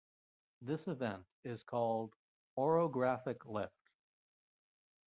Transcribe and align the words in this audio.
This 0.63 0.87
event 0.87 1.25
is 1.45 1.63
called 1.63 2.15
orographic 2.57 3.45
lift. 3.45 3.91